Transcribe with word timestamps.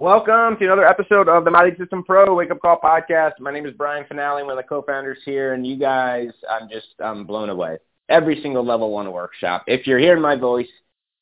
Welcome 0.00 0.58
to 0.58 0.64
another 0.66 0.86
episode 0.86 1.26
of 1.26 1.46
the 1.46 1.50
Lead 1.50 1.78
System 1.78 2.04
Pro 2.04 2.34
Wake 2.34 2.50
Up 2.50 2.60
Call 2.60 2.78
Podcast. 2.78 3.40
My 3.40 3.50
name 3.50 3.64
is 3.64 3.72
Brian 3.72 4.04
Fanale, 4.04 4.42
one 4.42 4.50
of 4.50 4.58
the 4.58 4.68
co-founders 4.68 5.16
here, 5.24 5.54
and 5.54 5.66
you 5.66 5.78
guys, 5.78 6.28
I'm 6.50 6.68
just 6.68 6.88
I'm 7.02 7.24
blown 7.24 7.48
away. 7.48 7.78
Every 8.10 8.42
single 8.42 8.62
level 8.62 8.90
one 8.90 9.10
workshop. 9.10 9.64
If 9.66 9.86
you're 9.86 9.98
hearing 9.98 10.20
my 10.20 10.36
voice 10.36 10.68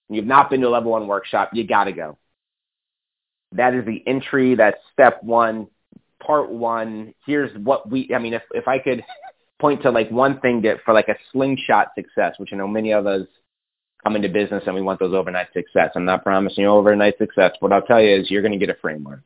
and 0.08 0.16
you've 0.16 0.26
not 0.26 0.50
been 0.50 0.60
to 0.62 0.66
a 0.66 0.70
level 0.70 0.90
one 0.90 1.06
workshop, 1.06 1.50
you 1.52 1.64
gotta 1.64 1.92
go. 1.92 2.18
That 3.52 3.74
is 3.74 3.84
the 3.86 4.02
entry. 4.08 4.56
That's 4.56 4.78
step 4.92 5.22
one, 5.22 5.68
part 6.20 6.50
one. 6.50 7.14
Here's 7.26 7.56
what 7.58 7.88
we. 7.88 8.10
I 8.12 8.18
mean, 8.18 8.34
if 8.34 8.42
if 8.50 8.66
I 8.66 8.80
could 8.80 9.04
point 9.60 9.82
to 9.82 9.90
like 9.92 10.10
one 10.10 10.40
thing 10.40 10.62
that 10.62 10.78
for 10.84 10.94
like 10.94 11.08
a 11.08 11.16
slingshot 11.30 11.92
success, 11.94 12.34
which 12.38 12.50
I 12.52 12.56
know 12.56 12.66
many 12.66 12.92
of 12.92 13.06
us 13.06 13.28
come 14.04 14.16
into 14.16 14.28
business 14.28 14.62
and 14.66 14.74
we 14.74 14.82
want 14.82 15.00
those 15.00 15.14
overnight 15.14 15.52
success. 15.52 15.90
I'm 15.94 16.04
not 16.04 16.22
promising 16.22 16.62
you 16.62 16.70
overnight 16.70 17.18
success. 17.18 17.52
What 17.60 17.72
I'll 17.72 17.82
tell 17.82 18.00
you 18.00 18.14
is 18.14 18.30
you're 18.30 18.42
going 18.42 18.52
to 18.52 18.58
get 18.58 18.74
a 18.74 18.78
framework. 18.80 19.24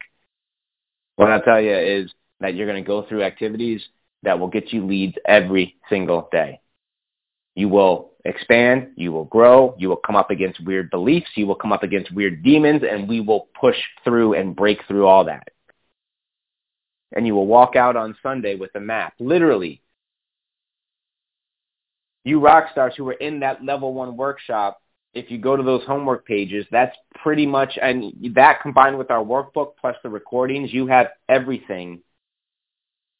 What 1.16 1.30
I'll 1.30 1.42
tell 1.42 1.60
you 1.60 1.76
is 1.76 2.10
that 2.40 2.54
you're 2.54 2.66
going 2.66 2.82
to 2.82 2.86
go 2.86 3.02
through 3.02 3.24
activities 3.24 3.82
that 4.22 4.38
will 4.38 4.48
get 4.48 4.72
you 4.72 4.86
leads 4.86 5.16
every 5.26 5.76
single 5.88 6.28
day. 6.30 6.60
You 7.54 7.68
will 7.68 8.12
expand, 8.24 8.90
you 8.96 9.10
will 9.10 9.24
grow, 9.24 9.74
you 9.78 9.88
will 9.88 9.96
come 9.96 10.14
up 10.14 10.30
against 10.30 10.64
weird 10.64 10.90
beliefs, 10.90 11.30
you 11.34 11.46
will 11.46 11.56
come 11.56 11.72
up 11.72 11.82
against 11.82 12.14
weird 12.14 12.44
demons, 12.44 12.82
and 12.88 13.08
we 13.08 13.20
will 13.20 13.48
push 13.60 13.76
through 14.04 14.34
and 14.34 14.54
break 14.54 14.78
through 14.86 15.06
all 15.06 15.24
that. 15.24 15.48
And 17.12 17.26
you 17.26 17.34
will 17.34 17.46
walk 17.46 17.74
out 17.74 17.96
on 17.96 18.16
Sunday 18.22 18.54
with 18.54 18.70
a 18.76 18.80
map, 18.80 19.14
literally 19.18 19.80
you 22.28 22.40
rock 22.40 22.66
stars 22.72 22.94
who 22.96 23.08
are 23.08 23.14
in 23.14 23.40
that 23.40 23.64
level 23.64 23.94
one 23.94 24.16
workshop, 24.16 24.80
if 25.14 25.30
you 25.30 25.38
go 25.38 25.56
to 25.56 25.62
those 25.62 25.82
homework 25.84 26.26
pages, 26.26 26.66
that's 26.70 26.96
pretty 27.22 27.46
much, 27.46 27.78
and 27.80 28.12
that 28.34 28.60
combined 28.60 28.98
with 28.98 29.10
our 29.10 29.24
workbook 29.24 29.72
plus 29.80 29.96
the 30.02 30.10
recordings, 30.10 30.72
you 30.72 30.86
have 30.86 31.08
everything 31.28 32.00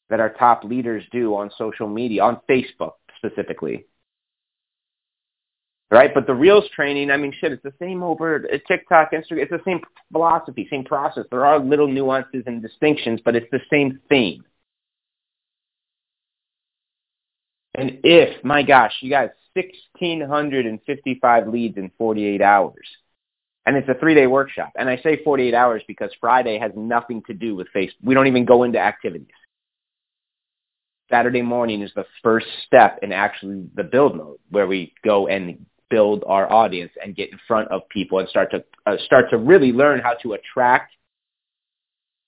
that 0.09 0.19
our 0.19 0.29
top 0.29 0.63
leaders 0.63 1.03
do 1.11 1.35
on 1.35 1.51
social 1.57 1.87
media, 1.87 2.23
on 2.23 2.39
Facebook 2.49 2.93
specifically. 3.17 3.85
Right? 5.91 6.13
But 6.13 6.27
the 6.27 6.35
Reels 6.35 6.65
training, 6.75 7.09
I 7.09 7.17
mean, 7.17 7.33
shit, 7.39 7.51
it's 7.51 7.63
the 7.63 7.73
same 7.79 8.03
over 8.03 8.47
TikTok, 8.67 9.11
Instagram. 9.11 9.41
It's 9.41 9.51
the 9.51 9.61
same 9.65 9.81
philosophy, 10.11 10.67
same 10.69 10.85
process. 10.85 11.25
There 11.31 11.45
are 11.45 11.57
little 11.57 11.87
nuances 11.87 12.43
and 12.45 12.61
distinctions, 12.61 13.19
but 13.25 13.35
it's 13.35 13.49
the 13.51 13.61
same 13.71 13.99
theme. 14.07 14.43
And 17.79 17.99
if, 18.03 18.43
my 18.43 18.61
gosh, 18.61 18.91
you 18.99 19.09
got 19.09 19.29
1,655 19.53 21.47
leads 21.47 21.77
in 21.77 21.89
48 21.97 22.41
hours, 22.41 22.85
and 23.65 23.77
it's 23.77 23.87
a 23.87 23.93
three-day 23.93 24.27
workshop. 24.27 24.73
And 24.77 24.89
I 24.89 24.97
say 24.97 25.23
48 25.23 25.53
hours 25.53 25.81
because 25.87 26.11
Friday 26.19 26.59
has 26.59 26.73
nothing 26.75 27.23
to 27.27 27.33
do 27.33 27.55
with 27.55 27.67
Facebook. 27.73 27.93
We 28.03 28.15
don't 28.15 28.27
even 28.27 28.43
go 28.43 28.63
into 28.63 28.79
activities. 28.79 29.29
Saturday 31.09 31.41
morning 31.41 31.81
is 31.81 31.91
the 31.95 32.03
first 32.21 32.47
step 32.67 32.99
in 33.01 33.13
actually 33.13 33.69
the 33.75 33.83
build 33.83 34.17
mode 34.17 34.39
where 34.49 34.67
we 34.67 34.93
go 35.05 35.27
and 35.27 35.65
build 35.89 36.25
our 36.27 36.51
audience 36.51 36.91
and 37.01 37.15
get 37.15 37.31
in 37.31 37.39
front 37.47 37.69
of 37.69 37.87
people 37.87 38.19
and 38.19 38.27
start 38.27 38.51
to 38.51 38.63
uh, 38.85 38.97
start 39.05 39.29
to 39.29 39.37
really 39.37 39.71
learn 39.71 40.01
how 40.01 40.15
to 40.21 40.33
attract 40.33 40.91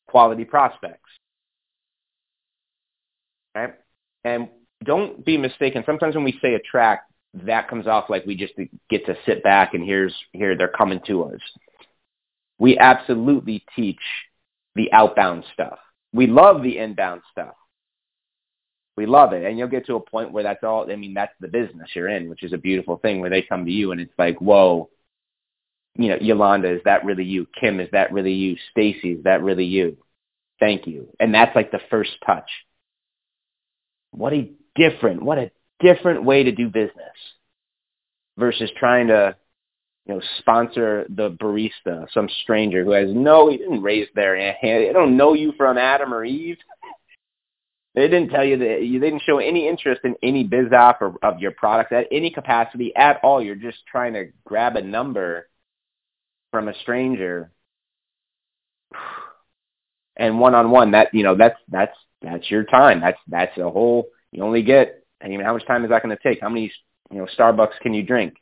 quality 0.07 0.45
prospects. 0.45 1.09
Right? 3.53 3.73
And 4.23 4.47
don't 4.83 5.23
be 5.23 5.37
mistaken. 5.37 5.83
Sometimes 5.85 6.15
when 6.15 6.23
we 6.23 6.37
say 6.41 6.55
attract, 6.55 7.11
that 7.33 7.69
comes 7.69 7.87
off 7.87 8.09
like 8.09 8.25
we 8.25 8.35
just 8.35 8.53
get 8.89 9.05
to 9.05 9.15
sit 9.25 9.43
back 9.43 9.73
and 9.73 9.83
here's 9.83 10.13
here 10.33 10.57
they're 10.57 10.67
coming 10.67 10.99
to 11.07 11.23
us. 11.23 11.39
We 12.59 12.77
absolutely 12.77 13.63
teach 13.75 14.01
the 14.75 14.91
outbound 14.91 15.45
stuff. 15.53 15.79
We 16.13 16.27
love 16.27 16.61
the 16.61 16.77
inbound 16.77 17.21
stuff. 17.31 17.55
We 18.97 19.05
love 19.05 19.33
it. 19.33 19.45
And 19.45 19.57
you'll 19.57 19.69
get 19.69 19.85
to 19.87 19.95
a 19.95 20.01
point 20.01 20.31
where 20.31 20.43
that's 20.43 20.63
all 20.63 20.91
I 20.91 20.95
mean, 20.95 21.13
that's 21.13 21.33
the 21.39 21.47
business 21.47 21.89
you're 21.95 22.09
in, 22.09 22.29
which 22.29 22.43
is 22.43 22.53
a 22.53 22.57
beautiful 22.57 22.97
thing 22.97 23.21
where 23.21 23.29
they 23.29 23.41
come 23.41 23.65
to 23.65 23.71
you 23.71 23.91
and 23.91 24.01
it's 24.01 24.13
like, 24.17 24.39
Whoa, 24.39 24.89
you 25.95 26.09
know, 26.09 26.17
Yolanda, 26.19 26.69
is 26.73 26.81
that 26.85 27.05
really 27.05 27.23
you? 27.23 27.47
Kim, 27.59 27.79
is 27.79 27.89
that 27.91 28.11
really 28.11 28.33
you? 28.33 28.57
Stacy, 28.71 29.13
is 29.13 29.23
that 29.23 29.41
really 29.41 29.65
you? 29.65 29.97
Thank 30.59 30.85
you. 30.85 31.07
And 31.19 31.33
that's 31.33 31.55
like 31.55 31.71
the 31.71 31.81
first 31.89 32.11
touch. 32.25 32.49
What 34.11 34.33
a 34.33 34.51
different. 34.75 35.21
What 35.21 35.37
a 35.37 35.51
different 35.79 36.23
way 36.23 36.43
to 36.43 36.51
do 36.51 36.69
business 36.69 37.15
versus 38.37 38.69
trying 38.79 39.07
to, 39.07 39.35
you 40.05 40.15
know, 40.15 40.21
sponsor 40.39 41.05
the 41.09 41.31
barista, 41.31 42.07
some 42.13 42.29
stranger 42.43 42.83
who 42.83 42.91
has 42.91 43.09
no, 43.11 43.49
he 43.49 43.57
didn't 43.57 43.81
raise 43.81 44.07
their 44.15 44.35
hand. 44.35 44.83
They 44.83 44.93
don't 44.93 45.17
know 45.17 45.33
you 45.33 45.53
from 45.57 45.77
Adam 45.77 46.13
or 46.13 46.23
Eve. 46.23 46.57
They 47.93 48.07
didn't 48.07 48.29
tell 48.29 48.45
you 48.45 48.57
that 48.57 48.83
you 48.83 48.99
didn't 48.99 49.23
show 49.25 49.39
any 49.39 49.67
interest 49.67 50.01
in 50.05 50.15
any 50.23 50.45
biz 50.45 50.71
op 50.71 51.01
or 51.01 51.15
of 51.23 51.39
your 51.39 51.51
product 51.51 51.91
at 51.91 52.07
any 52.09 52.29
capacity 52.31 52.95
at 52.95 53.19
all. 53.21 53.43
You're 53.43 53.55
just 53.55 53.79
trying 53.85 54.13
to 54.13 54.29
grab 54.45 54.77
a 54.77 54.81
number 54.81 55.49
from 56.51 56.69
a 56.69 56.73
stranger 56.81 57.51
and 60.15 60.39
one 60.39 60.55
on 60.55 60.71
one 60.71 60.91
that 60.91 61.13
you 61.13 61.23
know 61.23 61.35
that's 61.35 61.59
that's 61.69 61.95
that's 62.21 62.49
your 62.49 62.63
time 62.63 63.01
that's 63.01 63.19
that's 63.27 63.57
a 63.57 63.69
whole 63.69 64.07
you 64.31 64.43
only 64.43 64.63
get, 64.63 65.03
I 65.21 65.27
mean, 65.27 65.41
how 65.41 65.53
much 65.53 65.65
time 65.65 65.83
is 65.83 65.89
that 65.89 66.03
going 66.03 66.15
to 66.15 66.23
take? 66.23 66.41
How 66.41 66.49
many, 66.49 66.71
you 67.11 67.17
know, 67.17 67.27
Starbucks 67.37 67.79
can 67.81 67.93
you 67.93 68.03
drink 68.03 68.35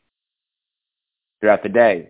throughout 1.41 1.63
the 1.63 1.69
day? 1.69 2.09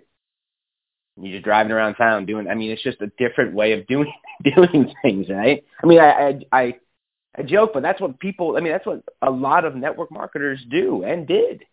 You're 1.17 1.33
just 1.33 1.43
driving 1.43 1.71
around 1.71 1.95
town 1.95 2.25
doing. 2.25 2.47
I 2.47 2.55
mean, 2.55 2.71
it's 2.71 2.83
just 2.83 3.01
a 3.01 3.11
different 3.17 3.53
way 3.53 3.73
of 3.73 3.85
doing 3.87 4.11
doing 4.43 4.93
things, 5.01 5.27
right? 5.29 5.63
I 5.83 5.87
mean, 5.87 5.99
I 5.99 6.09
I 6.11 6.39
I, 6.51 6.73
I 7.37 7.43
joke, 7.43 7.71
but 7.73 7.83
that's 7.83 8.01
what 8.01 8.19
people. 8.19 8.57
I 8.57 8.61
mean, 8.61 8.71
that's 8.73 8.85
what 8.85 9.03
a 9.21 9.31
lot 9.31 9.65
of 9.65 9.75
network 9.75 10.11
marketers 10.11 10.63
do 10.69 11.03
and 11.03 11.27
did. 11.27 11.63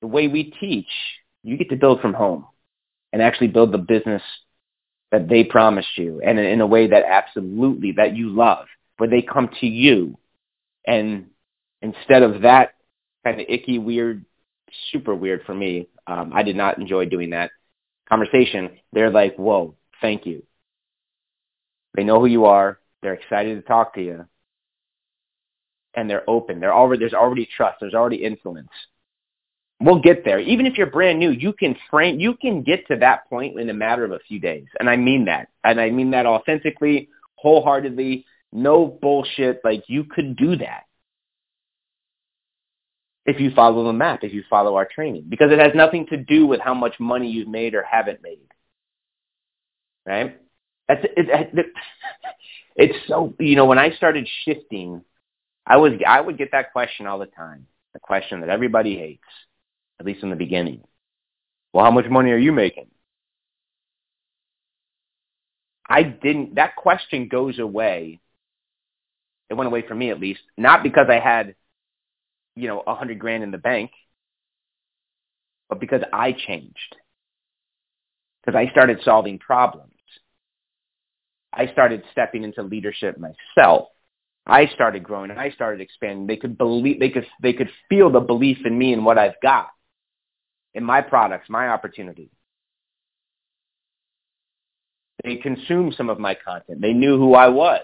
The 0.00 0.06
way 0.06 0.28
we 0.28 0.44
teach, 0.44 0.88
you 1.42 1.56
get 1.56 1.70
to 1.70 1.76
build 1.76 2.00
from 2.00 2.14
home 2.14 2.46
and 3.12 3.22
actually 3.22 3.48
build 3.48 3.72
the 3.72 3.78
business 3.78 4.22
that 5.10 5.28
they 5.28 5.44
promised 5.44 5.96
you 5.96 6.20
and 6.24 6.38
in 6.38 6.60
a 6.60 6.66
way 6.66 6.88
that 6.88 7.04
absolutely 7.04 7.92
that 7.92 8.16
you 8.16 8.30
love 8.30 8.66
where 8.98 9.08
they 9.08 9.22
come 9.22 9.48
to 9.60 9.66
you. 9.66 10.18
And 10.86 11.30
instead 11.82 12.22
of 12.22 12.42
that 12.42 12.74
kind 13.24 13.40
of 13.40 13.46
icky 13.48 13.78
weird 13.78 14.24
super 14.92 15.14
weird 15.14 15.42
for 15.44 15.54
me 15.54 15.88
um, 16.06 16.30
i 16.34 16.42
did 16.42 16.54
not 16.54 16.78
enjoy 16.78 17.06
doing 17.06 17.30
that 17.30 17.50
conversation. 18.08 18.70
They're 18.92 19.10
like 19.10 19.36
whoa 19.36 19.74
thank 20.00 20.26
you. 20.26 20.42
They 21.94 22.04
know 22.04 22.20
who 22.20 22.26
you 22.26 22.44
are. 22.46 22.78
They're 23.02 23.14
excited 23.14 23.56
to 23.56 23.62
talk 23.62 23.94
to 23.94 24.02
you. 24.02 24.26
And 25.94 26.08
they're 26.08 26.28
open. 26.28 26.60
They're 26.60 26.74
already 26.74 27.00
there's 27.00 27.14
already 27.14 27.48
trust. 27.56 27.78
There's 27.80 27.94
already 27.94 28.16
influence 28.16 28.70
We'll 29.80 30.00
get 30.00 30.24
there. 30.24 30.40
Even 30.40 30.66
if 30.66 30.76
you're 30.76 30.90
brand 30.90 31.20
new, 31.20 31.30
you 31.30 31.52
can 31.52 31.76
frame, 31.88 32.18
you 32.18 32.34
can 32.34 32.62
get 32.62 32.86
to 32.88 32.96
that 32.96 33.28
point 33.28 33.58
in 33.58 33.70
a 33.70 33.74
matter 33.74 34.04
of 34.04 34.10
a 34.10 34.18
few 34.18 34.40
days. 34.40 34.66
And 34.80 34.90
I 34.90 34.96
mean 34.96 35.26
that. 35.26 35.48
And 35.62 35.80
I 35.80 35.90
mean 35.90 36.10
that 36.10 36.26
authentically, 36.26 37.08
wholeheartedly, 37.36 38.26
no 38.52 38.86
bullshit. 38.86 39.60
Like 39.62 39.84
you 39.86 40.04
could 40.04 40.36
do 40.36 40.56
that 40.56 40.84
if 43.24 43.38
you 43.38 43.52
follow 43.54 43.84
the 43.84 43.92
map, 43.92 44.24
if 44.24 44.32
you 44.32 44.42
follow 44.50 44.74
our 44.74 44.88
training, 44.92 45.26
because 45.28 45.52
it 45.52 45.60
has 45.60 45.72
nothing 45.76 46.06
to 46.06 46.16
do 46.16 46.46
with 46.46 46.60
how 46.60 46.74
much 46.74 46.94
money 46.98 47.30
you've 47.30 47.46
made 47.46 47.74
or 47.74 47.84
haven't 47.84 48.20
made. 48.22 48.40
Right? 50.06 50.40
That's 50.88 51.04
it, 51.04 51.50
it's 52.76 52.98
so 53.06 53.32
you 53.38 53.54
know 53.54 53.66
when 53.66 53.78
I 53.78 53.92
started 53.92 54.26
shifting, 54.44 55.04
I 55.64 55.76
was 55.76 55.92
I 56.04 56.20
would 56.20 56.36
get 56.36 56.50
that 56.50 56.72
question 56.72 57.06
all 57.06 57.20
the 57.20 57.26
time, 57.26 57.66
the 57.92 58.00
question 58.00 58.40
that 58.40 58.48
everybody 58.48 58.96
hates 58.96 59.22
at 60.00 60.06
least 60.06 60.22
in 60.22 60.30
the 60.30 60.36
beginning. 60.36 60.82
Well, 61.72 61.84
how 61.84 61.90
much 61.90 62.06
money 62.08 62.30
are 62.30 62.38
you 62.38 62.52
making? 62.52 62.86
I 65.88 66.02
didn't, 66.02 66.56
that 66.56 66.76
question 66.76 67.28
goes 67.28 67.58
away. 67.58 68.20
It 69.48 69.54
went 69.54 69.68
away 69.68 69.82
for 69.86 69.94
me 69.94 70.10
at 70.10 70.20
least, 70.20 70.40
not 70.56 70.82
because 70.82 71.06
I 71.08 71.18
had, 71.18 71.54
you 72.54 72.68
know, 72.68 72.82
a 72.86 72.94
hundred 72.94 73.18
grand 73.18 73.42
in 73.42 73.50
the 73.50 73.58
bank, 73.58 73.90
but 75.68 75.80
because 75.80 76.02
I 76.12 76.32
changed. 76.32 76.96
Because 78.44 78.58
I 78.58 78.70
started 78.70 79.00
solving 79.04 79.38
problems. 79.38 79.92
I 81.52 81.72
started 81.72 82.02
stepping 82.12 82.44
into 82.44 82.62
leadership 82.62 83.16
myself. 83.18 83.88
I 84.46 84.66
started 84.74 85.02
growing. 85.02 85.30
I 85.30 85.50
started 85.50 85.80
expanding. 85.80 86.26
They 86.26 86.36
could 86.36 86.58
believe, 86.58 87.00
they 87.00 87.10
could, 87.10 87.26
they 87.42 87.52
could 87.54 87.70
feel 87.88 88.10
the 88.10 88.20
belief 88.20 88.58
in 88.64 88.76
me 88.78 88.92
and 88.92 89.04
what 89.04 89.18
I've 89.18 89.40
got, 89.42 89.68
in 90.74 90.84
my 90.84 91.00
products, 91.00 91.48
my 91.48 91.68
opportunity. 91.68 92.30
They 95.24 95.36
consumed 95.36 95.94
some 95.96 96.10
of 96.10 96.18
my 96.18 96.34
content. 96.34 96.80
They 96.80 96.92
knew 96.92 97.18
who 97.18 97.34
I 97.34 97.48
was. 97.48 97.82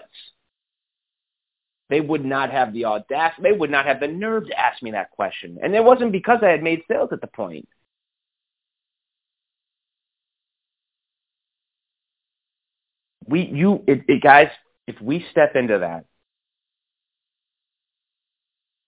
They 1.89 2.01
would 2.01 2.25
not 2.25 2.49
have 2.51 2.73
the 2.73 2.85
audacity. 2.85 3.43
They 3.43 3.51
would 3.51 3.69
not 3.69 3.85
have 3.85 3.99
the 3.99 4.07
nerve 4.07 4.47
to 4.47 4.59
ask 4.59 4.81
me 4.81 4.91
that 4.91 5.11
question. 5.11 5.59
And 5.61 5.75
it 5.75 5.83
wasn't 5.83 6.11
because 6.11 6.39
I 6.41 6.49
had 6.49 6.63
made 6.63 6.81
sales 6.87 7.09
at 7.11 7.21
the 7.21 7.27
point. 7.27 7.67
We, 13.27 13.45
you, 13.45 13.83
it, 13.87 14.03
it, 14.07 14.21
guys, 14.21 14.49
if 14.87 14.99
we 15.01 15.25
step 15.31 15.55
into 15.55 15.79
that, 15.79 16.05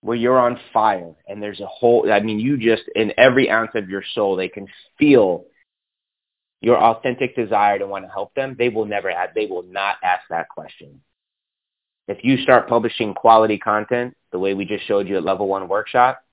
where 0.07 0.15
you're 0.15 0.39
on 0.39 0.57
fire 0.71 1.13
and 1.27 1.44
there's 1.44 1.59
a 1.59 1.65
whole, 1.65 2.09
I 2.09 2.21
mean, 2.21 2.39
you 2.39 2.56
just, 2.56 2.83
in 2.95 3.12
every 3.18 3.50
ounce 3.50 3.71
of 3.75 3.89
your 3.89 4.04
soul, 4.13 4.38
they 4.38 4.48
can 4.48 4.65
feel 4.98 5.44
your 6.62 6.81
authentic 6.81 7.36
desire 7.36 7.77
to 7.77 7.86
want 7.86 8.06
to 8.06 8.09
help 8.09 8.33
them. 8.33 8.56
They 8.57 8.69
will 8.69 8.86
never, 8.86 9.12
ask, 9.12 9.36
they 9.36 9.48
will 9.48 9.63
not 9.63 9.98
ask 10.01 10.21
that 10.30 10.48
question. 10.48 11.01
If 12.07 12.24
you 12.24 12.38
start 12.38 12.69
publishing 12.69 13.15
quality 13.15 13.57
content 13.57 14.15
the 14.31 14.39
way 14.39 14.54
we 14.54 14.63
just 14.63 14.88
showed 14.88 15.09
you 15.09 15.18
at 15.18 15.25
level 15.25 15.45
one 15.45 15.68
workshop, 15.68 16.24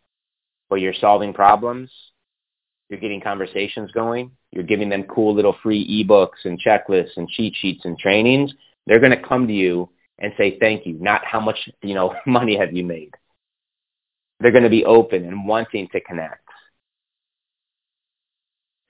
where 0.69 0.79
you're 0.79 0.95
solving 0.95 1.35
problems, 1.35 1.91
you're 2.89 3.01
getting 3.01 3.21
conversations 3.21 3.91
going, 3.91 4.31
you're 4.53 4.63
giving 4.63 4.89
them 4.89 5.03
cool 5.03 5.35
little 5.35 5.57
free 5.65 6.07
ebooks 6.07 6.45
and 6.45 6.63
checklists 6.63 7.17
and 7.17 7.29
cheat 7.29 7.57
sheets 7.61 7.85
and 7.85 7.99
trainings, 7.99 8.55
they're 8.87 9.01
going 9.01 9.11
to 9.11 9.29
come 9.29 9.49
to 9.49 9.53
you 9.53 9.89
and 10.21 10.33
say 10.39 10.61
thank 10.61 10.87
you, 10.87 10.97
not 11.01 11.25
how 11.25 11.41
much, 11.41 11.59
you 11.83 11.95
know, 11.95 12.15
money 12.25 12.57
have 12.57 12.73
you 12.73 12.85
made. 12.85 13.11
They're 14.41 14.51
going 14.53 14.65
to 14.65 14.71
be 14.71 14.85
open 14.85 15.25
and 15.25 15.47
wanting 15.47 15.89
to 15.93 16.01
connect. 16.01 16.41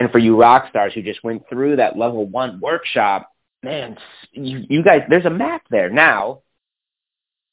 And 0.01 0.11
for 0.11 0.19
you 0.19 0.37
rock 0.37 0.67
stars 0.71 0.93
who 0.95 1.03
just 1.03 1.23
went 1.23 1.49
through 1.49 1.77
that 1.77 1.97
level 1.97 2.27
one 2.27 2.61
workshop, 2.61 3.31
man, 3.63 3.97
you, 4.33 4.65
you 4.69 4.83
guys, 4.83 5.03
there's 5.09 5.25
a 5.25 5.31
map 5.31 5.63
there. 5.71 5.89
Now, 5.91 6.41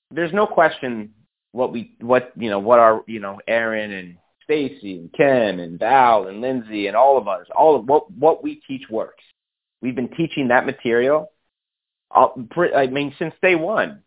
there's 0.10 0.34
no 0.34 0.48
question 0.48 1.14
what 1.52 1.72
we, 1.72 1.96
what, 2.02 2.32
you 2.36 2.50
know, 2.50 2.60
what 2.60 2.80
our, 2.80 3.04
you 3.08 3.20
know, 3.20 3.40
Aaron 3.48 3.92
and 3.92 4.18
Stacy 4.44 4.98
and 4.98 5.14
Ken 5.14 5.60
and 5.60 5.80
Val 5.80 6.28
and 6.28 6.42
Lindsay 6.42 6.88
and 6.88 6.96
all 6.96 7.18
of 7.18 7.28
us, 7.28 7.46
all 7.56 7.76
of 7.76 7.86
what, 7.86 8.12
what 8.12 8.44
we 8.44 8.62
teach 8.68 8.90
works. 8.90 9.24
We've 9.82 9.96
been 9.96 10.10
teaching 10.10 10.50
that 10.50 10.66
material, 10.66 11.32
I 12.14 12.88
mean, 12.88 13.16
since 13.18 13.34
day 13.42 13.56
one. 13.56 14.04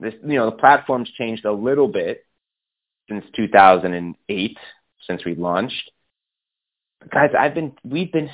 This, 0.00 0.14
you 0.22 0.36
know, 0.36 0.46
the 0.46 0.56
platform's 0.56 1.10
changed 1.10 1.44
a 1.44 1.52
little 1.52 1.88
bit 1.88 2.24
since 3.08 3.24
2008, 3.34 4.58
since 5.06 5.24
we 5.24 5.34
launched. 5.34 5.90
Guys, 7.12 7.30
I've 7.38 7.54
been, 7.54 7.72
we've 7.84 8.12
been, 8.12 8.30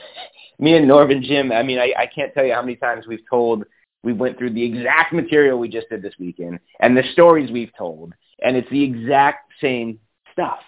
me 0.59 0.77
and 0.77 0.89
Norb 0.89 1.13
and 1.13 1.23
Jim, 1.23 1.53
I 1.53 1.63
mean, 1.63 1.79
I, 1.79 1.93
I 1.99 2.07
can't 2.07 2.33
tell 2.35 2.45
you 2.45 2.55
how 2.55 2.63
many 2.63 2.77
times 2.77 3.07
we've 3.07 3.27
told, 3.29 3.65
we 4.03 4.13
went 4.13 4.37
through 4.37 4.53
the 4.53 4.63
exact 4.63 5.13
material 5.13 5.59
we 5.59 5.69
just 5.69 5.89
did 5.89 6.03
this 6.03 6.15
weekend 6.19 6.61
and 6.81 6.97
the 6.97 7.03
stories 7.13 7.51
we've 7.51 7.75
told, 7.77 8.13
and 8.43 8.57
it's 8.57 8.69
the 8.71 8.83
exact 8.83 9.53
same 9.61 9.99
stuff. 10.33 10.61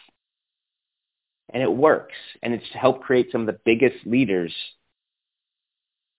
And 1.53 1.63
it 1.63 1.73
works, 1.73 2.15
and 2.43 2.53
it's 2.53 2.65
helped 2.73 3.05
create 3.05 3.31
some 3.31 3.43
of 3.43 3.47
the 3.47 3.61
biggest 3.65 4.05
leaders 4.05 4.53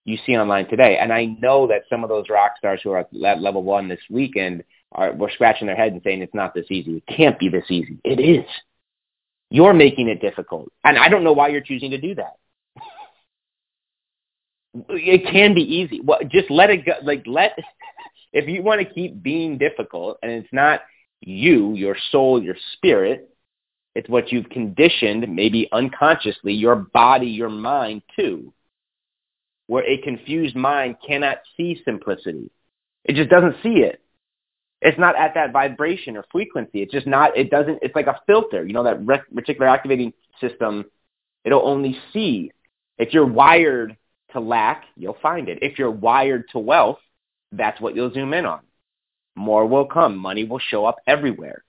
you 0.08 0.18
see 0.26 0.38
online 0.38 0.68
today. 0.70 0.98
And 0.98 1.12
I 1.12 1.26
know 1.26 1.68
that 1.68 1.84
some 1.90 2.04
of 2.04 2.10
those 2.10 2.30
rock 2.30 2.54
stars 2.58 2.80
who 2.82 2.92
are 2.92 3.00
at 3.00 3.14
level 3.14 3.62
one 3.62 3.90
this 3.90 4.00
weekend 4.10 4.64
are 4.94 5.12
were 5.12 5.30
scratching 5.30 5.68
their 5.68 5.76
head 5.76 5.92
and 5.92 6.02
saying 6.02 6.22
it's 6.22 6.34
not 6.34 6.54
this 6.54 6.66
easy. 6.72 6.98
It 6.98 7.14
can't 7.14 7.38
be 7.38 7.50
this 7.50 7.66
easy. 7.70 8.00
It 8.06 8.22
is. 8.22 8.50
You're 9.50 9.74
making 9.74 10.08
it 10.08 10.22
difficult. 10.22 10.72
And 10.86 10.98
I 10.98 11.10
don't 11.10 11.26
know 11.26 11.34
why 11.34 11.50
you're 11.50 11.62
choosing 11.62 11.92
to 11.92 12.00
do 12.00 12.16
that. 12.16 12.38
it 14.90 15.30
can 15.30 15.54
be 15.54 15.62
easy. 15.62 16.00
Well, 16.02 16.20
just 16.30 16.50
let 16.50 16.70
it 16.70 16.86
go. 16.86 16.94
Like 17.04 17.24
let, 17.28 17.60
if 18.34 18.48
you 18.48 18.64
want 18.64 18.80
to 18.80 18.94
keep 18.94 19.22
being 19.22 19.58
difficult 19.58 20.20
and 20.24 20.32
it's 20.32 20.54
not 20.54 20.82
you, 21.20 21.74
your 21.74 21.98
soul, 22.12 22.42
your 22.42 22.56
spirit, 22.74 23.30
it's 23.94 24.08
what 24.08 24.32
you've 24.32 24.50
conditioned, 24.50 25.28
maybe 25.36 25.68
unconsciously, 25.74 26.54
your 26.54 26.76
body, 26.76 27.28
your 27.28 27.50
mind 27.50 28.04
too 28.18 28.54
where 29.68 29.86
a 29.86 29.98
confused 30.02 30.56
mind 30.56 30.96
cannot 31.06 31.40
see 31.56 31.82
simplicity. 31.86 32.50
It 33.04 33.16
just 33.16 33.30
doesn't 33.30 33.58
see 33.62 33.80
it. 33.80 34.02
It's 34.82 35.00
not 35.00 35.16
at 35.16 35.34
that 35.36 35.52
vibration 35.52 36.18
or 36.18 36.26
frequency. 36.32 36.82
It's 36.82 36.92
just 36.92 37.08
not, 37.08 37.38
it 37.38 37.50
doesn't, 37.50 37.80
it's 37.82 37.96
like 37.96 38.08
a 38.08 38.20
filter. 38.28 38.66
You 38.66 38.74
know, 38.74 38.84
that 38.84 39.02
reticular 39.02 39.70
activating 39.70 40.14
system, 40.40 40.86
it'll 41.44 41.68
only 41.68 41.98
see. 42.14 42.52
If 42.98 43.14
you're 43.14 43.26
wired 43.26 43.98
to 44.34 44.40
lack, 44.40 44.86
you'll 44.96 45.18
find 45.22 45.50
it. 45.50 45.60
If 45.62 45.80
you're 45.80 45.92
wired 45.92 46.50
to 46.52 46.60
wealth, 46.60 47.00
that's 47.52 47.80
what 47.80 47.96
you'll 47.96 48.14
zoom 48.14 48.34
in 48.34 48.46
on. 48.46 48.62
More 49.36 49.66
will 49.66 49.86
come. 49.86 50.18
Money 50.18 50.44
will 50.44 50.60
show 50.60 50.86
up 50.86 50.98
everywhere. 51.06 51.64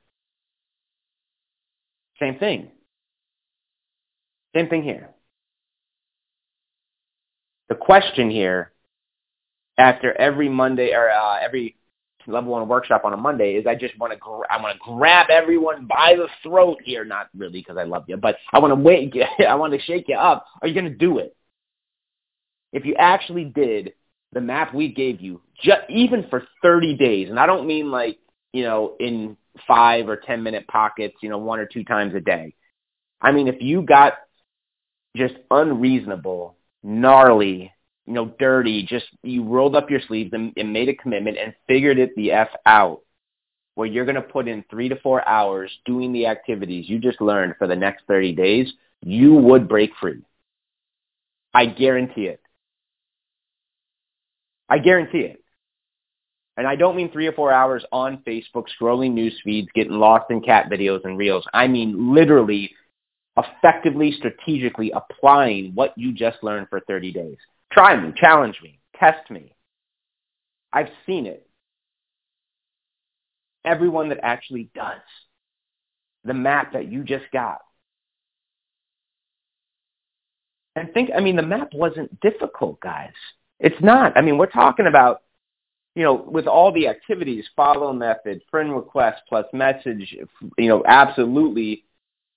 Same 2.18 2.38
thing. 2.38 2.70
Same 4.54 4.68
thing 4.68 4.82
here. 4.82 5.10
The 7.68 7.74
question 7.74 8.30
here, 8.30 8.72
after 9.76 10.12
every 10.18 10.48
Monday 10.48 10.92
or 10.94 11.10
uh, 11.10 11.38
every 11.40 11.76
level 12.26 12.52
one 12.52 12.66
workshop 12.68 13.02
on 13.04 13.12
a 13.12 13.16
Monday, 13.16 13.54
is 13.54 13.66
I 13.66 13.74
just 13.74 13.98
want 13.98 14.12
to 14.12 14.18
I 14.50 14.60
want 14.60 14.76
to 14.76 14.96
grab 14.96 15.28
everyone 15.30 15.86
by 15.86 16.14
the 16.16 16.28
throat 16.42 16.78
here. 16.82 17.04
Not 17.04 17.28
really 17.36 17.60
because 17.60 17.76
I 17.76 17.84
love 17.84 18.04
you, 18.08 18.16
but 18.16 18.36
I 18.52 18.58
want 18.58 18.72
to 18.72 18.76
wake 18.76 19.14
I 19.48 19.54
want 19.54 19.72
to 19.74 19.80
shake 19.80 20.08
you 20.08 20.16
up. 20.16 20.46
Are 20.62 20.68
you 20.68 20.74
going 20.74 20.90
to 20.90 20.98
do 20.98 21.18
it? 21.18 21.36
If 22.72 22.84
you 22.84 22.94
actually 22.98 23.44
did 23.44 23.92
the 24.32 24.40
map 24.40 24.74
we 24.74 24.88
gave 24.92 25.20
you, 25.20 25.40
even 25.88 26.26
for 26.28 26.46
30 26.62 26.96
days, 26.96 27.30
and 27.30 27.38
I 27.38 27.46
don't 27.46 27.66
mean 27.66 27.90
like 27.90 28.18
you 28.52 28.64
know 28.64 28.96
in 28.98 29.36
five 29.66 30.08
or 30.08 30.16
10 30.16 30.42
minute 30.42 30.66
pockets, 30.68 31.16
you 31.22 31.28
know 31.28 31.38
one 31.38 31.58
or 31.58 31.66
two 31.66 31.84
times 31.84 32.14
a 32.14 32.20
day. 32.20 32.54
I 33.20 33.32
mean 33.32 33.46
if 33.46 33.60
you 33.60 33.82
got 33.82 34.14
just 35.16 35.34
unreasonable 35.50 36.57
gnarly, 36.88 37.70
you 38.06 38.14
know, 38.14 38.34
dirty, 38.38 38.82
just 38.82 39.06
you 39.22 39.44
rolled 39.44 39.76
up 39.76 39.90
your 39.90 40.00
sleeves 40.00 40.30
and, 40.32 40.52
and 40.56 40.72
made 40.72 40.88
a 40.88 40.94
commitment 40.94 41.36
and 41.36 41.54
figured 41.66 41.98
it 41.98 42.16
the 42.16 42.32
F 42.32 42.48
out 42.64 43.02
where 43.74 43.86
you're 43.86 44.06
going 44.06 44.14
to 44.16 44.22
put 44.22 44.48
in 44.48 44.64
three 44.70 44.88
to 44.88 44.96
four 44.96 45.26
hours 45.28 45.70
doing 45.84 46.12
the 46.12 46.26
activities 46.26 46.88
you 46.88 46.98
just 46.98 47.20
learned 47.20 47.54
for 47.58 47.68
the 47.68 47.76
next 47.76 48.04
30 48.08 48.32
days, 48.32 48.72
you 49.02 49.34
would 49.34 49.68
break 49.68 49.90
free. 50.00 50.22
I 51.54 51.66
guarantee 51.66 52.24
it. 52.24 52.40
I 54.68 54.78
guarantee 54.78 55.20
it. 55.20 55.44
And 56.56 56.66
I 56.66 56.74
don't 56.74 56.96
mean 56.96 57.12
three 57.12 57.28
or 57.28 57.32
four 57.32 57.52
hours 57.52 57.84
on 57.92 58.22
Facebook 58.26 58.64
scrolling 58.80 59.12
news 59.12 59.38
feeds, 59.44 59.68
getting 59.74 59.92
lost 59.92 60.30
in 60.30 60.40
cat 60.40 60.68
videos 60.68 61.04
and 61.04 61.16
reels. 61.16 61.46
I 61.54 61.68
mean 61.68 62.14
literally 62.14 62.72
effectively, 63.38 64.12
strategically 64.12 64.92
applying 64.92 65.72
what 65.74 65.96
you 65.96 66.12
just 66.12 66.42
learned 66.42 66.68
for 66.68 66.80
30 66.80 67.12
days. 67.12 67.36
Try 67.72 68.00
me, 68.00 68.12
challenge 68.16 68.56
me, 68.62 68.78
test 68.98 69.30
me. 69.30 69.54
I've 70.72 70.88
seen 71.06 71.26
it. 71.26 71.46
Everyone 73.64 74.08
that 74.10 74.20
actually 74.22 74.70
does. 74.74 75.00
The 76.24 76.34
map 76.34 76.72
that 76.72 76.90
you 76.90 77.04
just 77.04 77.24
got. 77.32 77.60
And 80.76 80.92
think, 80.92 81.10
I 81.16 81.20
mean, 81.20 81.36
the 81.36 81.42
map 81.42 81.70
wasn't 81.74 82.20
difficult, 82.20 82.80
guys. 82.80 83.12
It's 83.58 83.80
not. 83.82 84.16
I 84.16 84.20
mean, 84.20 84.38
we're 84.38 84.46
talking 84.46 84.86
about, 84.86 85.22
you 85.94 86.04
know, 86.04 86.14
with 86.14 86.46
all 86.46 86.72
the 86.72 86.86
activities, 86.86 87.44
follow 87.56 87.92
method, 87.92 88.42
friend 88.50 88.74
request 88.74 89.22
plus 89.28 89.46
message, 89.52 90.16
you 90.56 90.68
know, 90.68 90.84
absolutely 90.86 91.84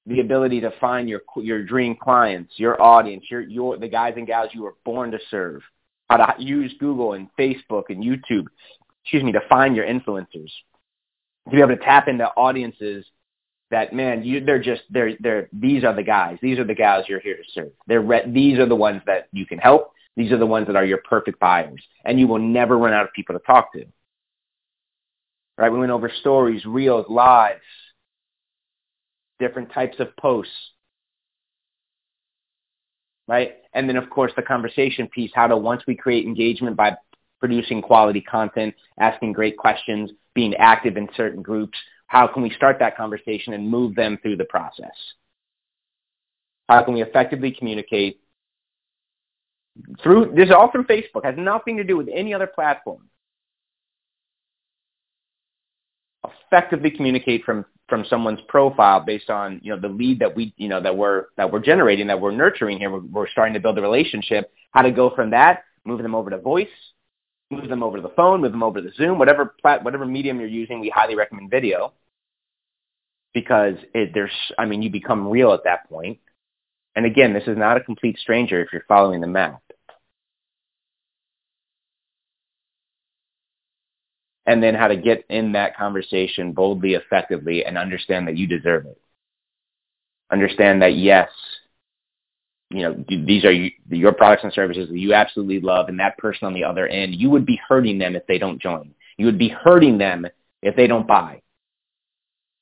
the 0.06 0.20
ability 0.20 0.62
to 0.62 0.72
find 0.80 1.08
your 1.08 1.22
your 1.38 1.64
dream 1.64 1.96
clients, 1.96 2.54
your 2.58 2.82
audience, 2.82 3.26
your 3.30 3.42
your 3.42 3.78
the 3.78 3.88
guys 3.88 4.14
and 4.18 4.28
gals 4.28 4.50
you 4.54 4.64
were 4.64 4.76
born 4.84 5.12
to 5.12 5.20
serve. 5.30 5.62
How 6.10 6.18
to 6.18 6.44
use 6.44 6.74
Google 6.80 7.14
and 7.14 7.30
Facebook 7.40 7.84
and 7.90 8.04
YouTube, 8.04 8.46
excuse 9.04 9.24
me, 9.24 9.32
to 9.32 9.40
find 9.48 9.76
your 9.76 9.86
influencers. 9.86 10.52
To 11.46 11.52
be 11.52 11.60
able 11.60 11.70
to 11.70 11.78
tap 11.78 12.08
into 12.08 12.26
audiences 12.26 13.06
that 13.70 13.94
man, 13.94 14.24
you 14.24 14.44
they're 14.44 14.62
just 14.62 14.82
they're 14.90 15.14
they're 15.20 15.50
these 15.54 15.84
are 15.84 15.96
the 15.96 16.04
guys, 16.04 16.38
these 16.42 16.60
are 16.60 16.66
the 16.66 16.76
gals 16.76 17.06
you're 17.08 17.20
here 17.20 17.38
to 17.38 17.44
serve. 17.54 17.72
They're 17.88 18.02
re- 18.02 18.30
these 18.30 18.60
are 18.60 18.68
the 18.68 18.76
ones 18.76 19.02
that 19.06 19.28
you 19.32 19.46
can 19.46 19.58
help. 19.58 19.94
These 20.18 20.32
are 20.32 20.38
the 20.38 20.46
ones 20.46 20.68
that 20.68 20.76
are 20.76 20.86
your 20.86 21.02
perfect 21.10 21.40
buyers, 21.40 21.82
and 22.04 22.20
you 22.20 22.28
will 22.28 22.40
never 22.40 22.78
run 22.78 22.94
out 22.94 23.06
of 23.06 23.14
people 23.14 23.34
to 23.34 23.46
talk 23.46 23.72
to. 23.74 23.86
Right? 25.58 25.72
We 25.72 25.80
went 25.80 25.92
over 25.92 26.12
stories, 26.20 26.66
reels, 26.66 27.06
lives, 27.08 27.62
different 29.42 29.74
types 29.74 30.00
of 30.00 30.16
posts. 30.16 30.54
right? 33.32 33.54
And 33.74 33.88
then, 33.88 33.96
of 33.96 34.10
course, 34.10 34.34
the 34.36 34.42
conversation 34.42 35.08
piece, 35.08 35.32
how 35.34 35.48
to, 35.48 35.56
once 35.56 35.84
we 35.88 35.96
create 35.96 36.26
engagement 36.26 36.76
by 36.76 36.98
producing 37.40 37.82
quality 37.82 38.20
content, 38.22 38.76
asking 39.00 39.34
great 39.34 39.58
questions, 39.58 40.12
being 40.34 40.54
active 40.56 40.98
in 40.98 41.08
certain 41.16 41.42
groups, 41.42 41.78
how 42.08 42.28
can 42.28 42.44
we 42.44 42.50
start 42.52 42.78
that 42.80 42.98
conversation 42.98 43.54
and 43.54 43.70
move 43.70 43.96
them 43.96 44.18
through 44.22 44.36
the 44.36 44.46
process? 44.46 44.92
How 46.68 46.84
can 46.84 46.94
we 46.94 47.02
effectively 47.02 47.56
communicate 47.58 48.20
through, 50.04 50.34
this 50.36 50.48
is 50.48 50.52
all 50.52 50.70
through 50.70 50.84
Facebook, 50.84 51.24
has 51.24 51.36
nothing 51.38 51.78
to 51.78 51.86
do 51.86 51.96
with 51.96 52.10
any 52.14 52.34
other 52.34 52.48
platform. 52.48 53.08
Effectively 56.48 56.92
communicate 56.92 57.44
from 57.44 57.66
from 57.88 58.06
someone's 58.10 58.40
profile 58.48 59.02
based 59.02 59.30
on 59.30 59.60
you 59.64 59.74
know 59.74 59.80
the 59.80 59.88
lead 59.88 60.20
that 60.20 60.36
we 60.36 60.54
you 60.58 60.70
know 60.70 60.82
that 60.82 60.96
we're 60.96 61.26
that 61.38 61.52
we're 61.52 61.60
generating 61.60 62.08
that 62.08 62.20
we're 62.20 62.32
nurturing 62.32 62.78
here. 62.78 62.90
We're, 62.90 63.00
we're 63.02 63.30
starting 63.30 63.54
to 63.54 63.60
build 63.60 63.78
a 63.78 63.82
relationship. 63.82 64.52
How 64.72 64.82
to 64.82 64.92
go 64.92 65.14
from 65.16 65.32
that 65.32 65.64
move 65.86 66.02
them 66.02 66.16
over 66.16 66.30
to 66.30 66.38
voice 66.38 66.68
move 67.50 67.68
them 67.68 67.84
over 67.84 67.98
to 67.98 68.02
the 68.02 68.14
phone 68.16 68.42
move 68.42 68.52
them 68.52 68.64
over 68.64 68.82
to 68.82 68.88
the 68.88 68.94
zoom 68.96 69.20
whatever 69.20 69.56
plat 69.62 69.84
whatever 69.84 70.06
medium 70.06 70.40
you're 70.40 70.48
using 70.48 70.80
we 70.80 70.90
highly 70.90 71.16
recommend 71.16 71.50
video. 71.52 71.94
Because 73.34 73.76
it, 73.94 74.12
there's 74.14 74.32
i 74.58 74.66
mean 74.66 74.82
you 74.82 74.90
become 74.90 75.28
real 75.28 75.54
at 75.54 75.64
that 75.66 75.90
point. 75.90 76.20
And 76.96 77.06
again 77.06 77.34
this 77.34 77.48
is 77.48 77.58
not 77.58 77.78
a 77.78 77.82
complete 77.82 78.18
stranger 78.20 78.62
if 78.62 78.72
you're 78.72 78.86
following 78.88 79.22
the 79.22 79.28
map 79.28 79.62
and 84.52 84.62
then 84.62 84.76
how 84.76 84.90
to 84.90 84.98
get 84.98 85.24
in 85.30 85.54
that 85.54 85.78
conversation 85.78 86.52
boldly, 86.52 86.96
effectively, 86.96 87.64
and 87.64 87.78
understand 87.78 88.28
that 88.28 88.36
you 88.36 88.48
deserve 88.48 88.86
it. 88.86 89.00
Understand 90.30 90.82
that 90.82 90.96
yes, 90.96 91.30
you 92.70 92.82
know, 92.82 93.06
these 93.08 93.46
are 93.46 93.54
your 93.54 94.12
products 94.12 94.44
and 94.44 94.52
services 94.52 94.90
that 94.90 94.98
you 94.98 95.14
absolutely 95.14 95.62
love, 95.62 95.88
and 95.88 96.02
that 96.02 96.18
person 96.18 96.48
on 96.48 96.54
the 96.54 96.66
other 96.66 96.86
end, 96.86 97.16
you 97.16 97.30
would 97.30 97.46
be 97.46 97.62
hurting 97.66 97.98
them 97.98 98.14
if 98.14 98.28
they 98.28 98.38
don't 98.38 98.62
join. 98.62 98.94
You 99.16 99.26
would 99.28 99.40
be 99.40 99.48
hurting 99.48 99.98
them 99.98 100.28
if 100.62 100.76
they 100.76 100.88
don't 100.88 101.08
buy. 101.08 101.42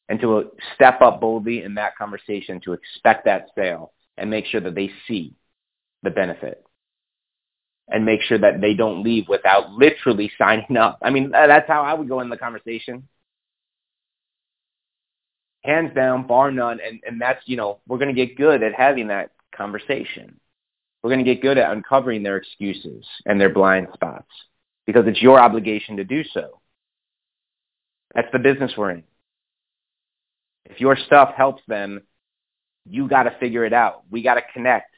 And 0.10 0.20
to 0.22 0.38
uh, 0.38 0.44
step 0.76 1.02
up 1.02 1.20
boldly 1.20 1.64
in 1.64 1.74
that 1.76 1.98
conversation, 1.98 2.62
to 2.66 2.74
expect 2.74 3.26
that 3.26 3.48
sale 3.56 3.94
and 4.16 4.30
make 4.30 4.46
sure 4.46 4.62
that 4.62 4.76
they 4.76 4.92
see 5.08 5.34
the 6.04 6.12
benefit 6.12 6.64
and 7.90 8.06
make 8.06 8.22
sure 8.22 8.38
that 8.38 8.62
they 8.62 8.74
don't 8.74 9.04
leave 9.04 9.28
without 9.28 9.72
literally 9.72 10.32
signing 10.38 10.78
up. 10.78 11.00
I 11.02 11.10
mean, 11.10 11.32
that's 11.32 11.68
how 11.68 11.82
I 11.82 11.94
would 11.94 12.08
go 12.08 12.22
in 12.22 12.30
the 12.30 12.38
conversation. 12.38 13.08
Hands 15.64 15.94
down, 15.94 16.28
bar 16.28 16.52
none. 16.52 16.80
And, 16.86 17.02
and 17.06 17.22
that's, 17.22 17.42
you 17.46 17.58
know, 17.58 17.80
we're 17.88 17.98
going 17.98 18.14
to 18.14 18.26
get 18.26 18.38
good 18.38 18.64
at 18.64 18.74
having 18.74 19.08
that 19.08 19.32
conversation. 19.56 20.40
We're 21.02 21.10
going 21.10 21.24
to 21.24 21.34
get 21.34 21.42
good 21.42 21.58
at 21.58 21.72
uncovering 21.72 22.24
their 22.24 22.38
excuses 22.38 23.06
and 23.26 23.40
their 23.40 23.50
blind 23.50 23.88
spots 23.94 24.30
because 24.86 25.06
it's 25.08 25.22
your 25.22 25.40
obligation 25.40 25.98
to 25.98 26.04
do 26.04 26.24
so. 26.34 26.60
That's 28.14 28.28
the 28.32 28.40
business 28.40 28.72
we're 28.78 28.92
in. 28.92 29.04
If 30.66 30.80
your 30.80 30.98
stuff 30.98 31.34
helps 31.36 31.62
them, 31.68 32.02
you 32.86 33.08
got 33.08 33.24
to 33.24 33.38
figure 33.40 33.66
it 33.66 33.74
out. 33.74 34.04
We 34.10 34.24
got 34.24 34.36
to 34.36 34.42
connect. 34.54 34.89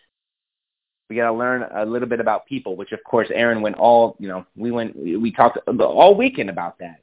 We 1.12 1.18
got 1.18 1.30
to 1.30 1.38
learn 1.38 1.66
a 1.76 1.86
little 1.86 2.08
bit 2.08 2.22
about 2.22 2.46
people, 2.46 2.78
which 2.78 2.94
of 2.94 3.04
course 3.04 3.28
Aaron 3.34 3.62
went 3.62 3.76
all, 3.76 4.16
you 4.18 4.30
know, 4.30 4.46
we 4.56 4.72
went, 4.72 4.96
we 4.96 5.30
talked 5.34 5.58
all 5.68 6.16
weekend 6.16 6.50
about 6.50 6.80
that. 6.80 7.02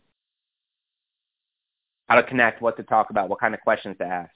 How 2.08 2.14
to 2.14 2.22
connect, 2.22 2.62
what 2.62 2.78
to 2.78 2.84
talk 2.84 3.10
about, 3.10 3.28
what 3.28 3.38
kind 3.38 3.52
of 3.52 3.60
questions 3.60 3.98
to 3.98 4.06
ask, 4.06 4.32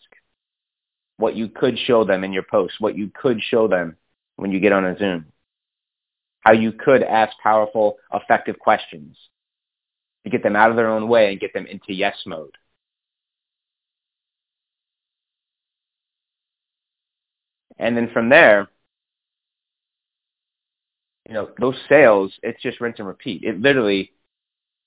what 1.16 1.36
you 1.36 1.48
could 1.48 1.78
show 1.78 2.04
them 2.04 2.22
in 2.22 2.34
your 2.34 2.42
posts, 2.42 2.78
what 2.80 2.98
you 2.98 3.10
could 3.14 3.40
show 3.42 3.66
them 3.66 3.96
when 4.36 4.52
you 4.52 4.60
get 4.60 4.74
on 4.74 4.84
a 4.84 4.98
Zoom, 4.98 5.24
how 6.40 6.52
you 6.52 6.72
could 6.72 7.02
ask 7.02 7.34
powerful, 7.42 7.96
effective 8.12 8.58
questions 8.58 9.16
to 10.24 10.30
get 10.30 10.42
them 10.42 10.54
out 10.54 10.68
of 10.68 10.76
their 10.76 10.90
own 10.90 11.08
way 11.08 11.30
and 11.30 11.40
get 11.40 11.54
them 11.54 11.64
into 11.64 11.94
yes 11.94 12.18
mode. 12.26 12.58
And 17.78 17.96
then 17.96 18.10
from 18.12 18.28
there, 18.28 18.68
you 21.28 21.34
know, 21.34 21.50
those 21.60 21.76
sales, 21.88 22.32
it's 22.42 22.60
just 22.62 22.80
rinse 22.80 22.98
and 22.98 23.06
repeat. 23.08 23.44
It 23.44 23.60
literally 23.60 24.12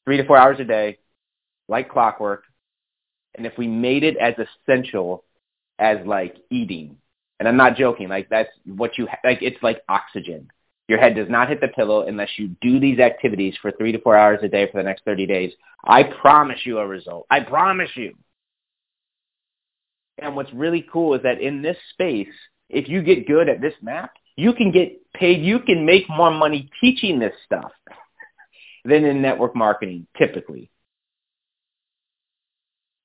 three 0.05 0.17
to 0.17 0.25
four 0.25 0.37
hours 0.37 0.59
a 0.59 0.65
day, 0.65 0.99
like 1.67 1.89
clockwork. 1.89 2.43
And 3.35 3.45
if 3.45 3.57
we 3.57 3.67
made 3.67 4.03
it 4.03 4.17
as 4.17 4.33
essential 4.37 5.23
as 5.79 5.97
like 6.05 6.37
eating, 6.49 6.97
and 7.39 7.47
I'm 7.47 7.57
not 7.57 7.75
joking, 7.75 8.07
like 8.09 8.29
that's 8.29 8.49
what 8.65 8.97
you, 8.97 9.07
ha- 9.07 9.19
like 9.23 9.41
it's 9.41 9.61
like 9.61 9.81
oxygen. 9.89 10.49
Your 10.87 10.99
head 10.99 11.15
does 11.15 11.29
not 11.29 11.49
hit 11.49 11.61
the 11.61 11.67
pillow 11.69 12.05
unless 12.07 12.29
you 12.37 12.55
do 12.61 12.79
these 12.79 12.99
activities 12.99 13.55
for 13.61 13.71
three 13.71 13.91
to 13.91 13.99
four 13.99 14.15
hours 14.15 14.39
a 14.43 14.47
day 14.47 14.69
for 14.71 14.77
the 14.77 14.83
next 14.83 15.03
30 15.03 15.25
days. 15.25 15.51
I 15.83 16.03
promise 16.03 16.59
you 16.63 16.77
a 16.77 16.87
result. 16.87 17.25
I 17.29 17.39
promise 17.39 17.89
you. 17.95 18.13
And 20.19 20.35
what's 20.35 20.53
really 20.53 20.85
cool 20.91 21.15
is 21.15 21.23
that 21.23 21.41
in 21.41 21.61
this 21.61 21.77
space, 21.93 22.33
if 22.69 22.87
you 22.87 23.01
get 23.01 23.27
good 23.27 23.49
at 23.49 23.61
this 23.61 23.73
map, 23.81 24.11
you 24.35 24.53
can 24.53 24.71
get 24.71 25.01
paid, 25.13 25.43
you 25.43 25.59
can 25.59 25.85
make 25.85 26.09
more 26.09 26.31
money 26.31 26.69
teaching 26.81 27.19
this 27.19 27.33
stuff 27.45 27.71
than 28.83 29.05
in 29.05 29.21
network 29.21 29.55
marketing 29.55 30.07
typically. 30.17 30.69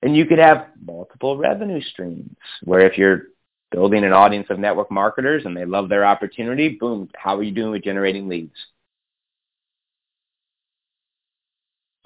And 0.03 0.17
you 0.17 0.25
could 0.25 0.39
have 0.39 0.69
multiple 0.83 1.37
revenue 1.37 1.81
streams 1.83 2.37
where 2.65 2.81
if 2.81 2.97
you're 2.97 3.25
building 3.71 4.05
an 4.05 4.13
audience 4.13 4.47
of 4.51 4.59
network 4.59 4.91
marketers 4.91 5.45
and 5.45 5.57
they 5.57 5.67
love 5.67 5.89
their 5.89 6.05
opportunity, 6.05 6.71
boom, 6.81 7.09
how 7.15 7.37
are 7.37 7.43
you 7.43 7.53
doing 7.53 7.71
with 7.71 7.85
generating 7.85 8.29
leads? 8.29 8.55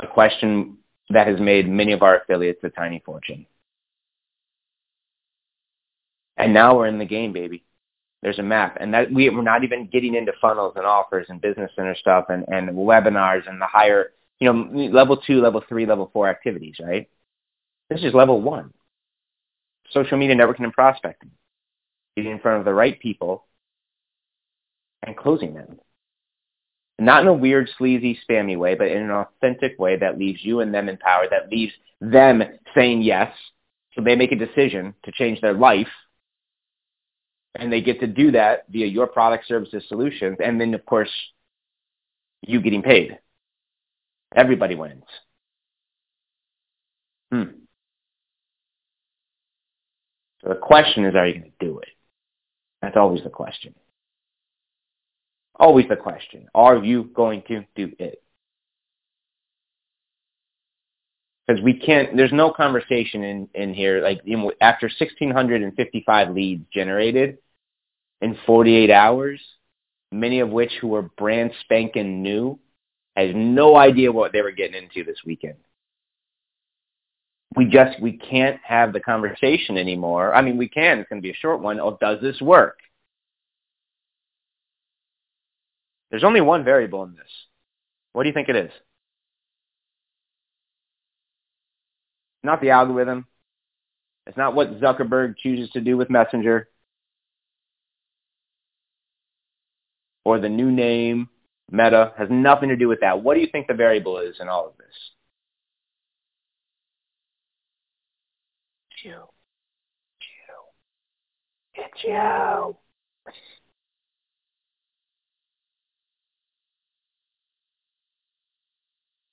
A 0.01 0.07
question 0.07 0.79
that 1.11 1.29
has 1.29 1.41
made 1.41 1.69
many 1.69 1.93
of 1.93 2.03
our 2.03 2.19
affiliates 2.19 2.63
a 2.65 2.69
tiny 2.69 3.01
fortune. 3.07 3.47
And 6.37 6.53
now 6.53 6.77
we're 6.77 6.89
in 6.89 6.99
the 6.99 7.05
game, 7.05 7.33
baby 7.33 7.65
there's 8.25 8.39
a 8.39 8.43
map. 8.43 8.79
And 8.81 8.95
that 8.95 9.13
we, 9.13 9.29
we're 9.29 9.43
not 9.43 9.65
even 9.65 9.87
getting 9.93 10.15
into 10.15 10.33
funnels 10.41 10.73
and 10.77 10.87
offers 10.87 11.27
and 11.29 11.43
business 11.43 11.71
center 11.77 11.95
stuff 11.95 12.25
and, 12.31 12.47
and 12.49 12.71
webinars 12.71 13.47
and 13.47 13.61
the 13.61 13.67
higher, 13.67 14.13
you 14.41 14.51
know, 14.51 14.89
level 14.91 15.19
two, 15.19 15.43
level 15.43 15.63
three, 15.69 15.85
level 15.85 16.11
four 16.11 16.27
activities, 16.27 16.77
right? 16.81 17.09
This 17.91 18.03
is 18.03 18.15
level 18.15 18.41
one. 18.41 18.73
Social 19.91 20.17
media 20.17 20.35
networking 20.35 20.65
and 20.65 20.73
prospecting. 20.73 21.33
Getting 22.17 22.33
in 22.33 22.39
front 22.41 22.61
of 22.61 22.65
the 22.65 22.73
right 22.73 22.99
people 22.99 23.45
and 25.03 25.15
closing 25.15 25.53
them. 25.53 25.79
Not 26.99 27.23
in 27.23 27.29
a 27.29 27.35
weird, 27.35 27.69
sleazy, 27.77 28.19
spammy 28.27 28.57
way, 28.57 28.75
but 28.75 28.87
in 28.87 29.03
an 29.03 29.11
authentic 29.11 29.79
way 29.79 29.99
that 29.99 30.19
leaves 30.19 30.43
you 30.43 30.61
and 30.61 30.73
them 30.73 30.89
empowered, 30.89 31.29
that 31.31 31.51
leaves 31.51 31.73
them 32.01 32.43
saying 32.75 33.03
yes, 33.03 33.31
so 33.93 34.01
they 34.01 34.17
make 34.17 34.33
a 34.33 34.37
decision 34.37 34.95
to 35.05 35.13
change 35.13 35.43
their 35.43 35.53
life 35.53 35.89
and 37.55 37.73
they 37.73 37.81
get 37.81 38.01
to 38.01 38.07
do 38.07 38.33
that 38.33 38.65
via 38.69 38.87
your 38.87 39.07
product, 39.07 39.47
services, 39.47 39.85
solutions, 39.89 40.39
and 40.43 40.61
then 40.61 40.75
of 40.75 40.85
course 40.87 41.11
you 42.43 42.61
getting 42.61 42.83
paid. 42.83 43.19
Everybody 44.35 44.75
wins. 44.75 45.05
Hmm. 47.31 47.45
So 50.43 50.51
the 50.51 50.57
question 50.57 51.05
is, 51.05 51.15
are 51.15 51.27
you 51.27 51.35
going 51.35 51.53
to 51.59 51.67
do 51.67 51.79
it? 51.79 51.89
That's 52.83 52.97
always 52.97 53.23
the 53.23 53.31
question. 53.31 53.75
Always 55.57 55.89
the 55.89 55.97
question. 55.97 56.49
Are 56.55 56.77
you 56.77 57.05
going 57.05 57.43
to 57.49 57.65
do 57.75 57.93
it? 57.99 58.23
Because 61.47 61.63
we 61.63 61.75
can't, 61.75 62.17
there's 62.17 62.33
no 62.33 62.51
conversation 62.51 63.23
in, 63.23 63.49
in 63.55 63.75
here, 63.75 64.03
like 64.03 64.21
after 64.61 64.87
1,655 64.87 66.31
leads 66.31 66.65
generated, 66.73 67.39
in 68.21 68.37
48 68.47 68.91
hours, 68.91 69.41
many 70.11 70.41
of 70.41 70.51
which 70.51 70.73
who 70.81 70.89
were 70.89 71.03
brand 71.03 71.53
spanking 71.61 72.23
new, 72.23 72.59
had 73.17 73.35
no 73.35 73.77
idea 73.77 74.13
what 74.13 74.33
they 74.33 74.43
were 74.43 74.51
getting 74.51 74.83
into 74.83 75.05
this 75.05 75.19
weekend. 75.25 75.57
We 77.57 77.67
just, 77.67 78.01
we 78.01 78.17
can't 78.17 78.59
have 78.65 78.93
the 78.93 79.01
conversation 79.01 79.79
anymore. 79.79 80.35
I 80.35 80.43
mean, 80.43 80.57
we 80.57 80.69
can. 80.69 80.99
It's 80.99 81.09
going 81.09 81.23
to 81.23 81.27
be 81.27 81.31
a 81.31 81.37
short 81.37 81.61
one. 81.61 81.79
Oh, 81.79 81.97
does 82.01 82.21
this 82.21 82.41
work? 82.41 82.79
There's 86.11 86.25
only 86.25 86.41
one 86.41 86.65
variable 86.65 87.05
in 87.05 87.15
this. 87.15 87.31
What 88.13 88.25
do 88.25 88.29
you 88.29 88.35
think 88.35 88.49
it 88.49 88.57
is? 88.57 88.71
Not 92.43 92.61
the 92.61 92.71
algorithm. 92.71 93.27
It's 94.27 94.37
not 94.37 94.55
what 94.55 94.81
Zuckerberg 94.81 95.37
chooses 95.37 95.71
to 95.73 95.81
do 95.81 95.97
with 95.97 96.11
Messenger. 96.11 96.69
or 100.25 100.39
the 100.39 100.49
new 100.49 100.71
name, 100.71 101.29
Meta, 101.71 102.13
has 102.19 102.29
nothing 102.31 102.69
to 102.71 102.77
do 102.77 102.89
with 102.89 103.01
that. 103.01 103.23
What 103.23 103.35
do 103.35 103.41
you 103.41 103.49
think 103.51 103.67
the 103.67 103.75
variable 103.75 104.19
is 104.19 104.37
in 104.41 104.49
all 104.49 104.67
of 104.67 104.77
this? 104.79 104.87
You. 109.05 109.11
You. 111.75 111.85
It's 111.85 112.05
you. 112.05 112.77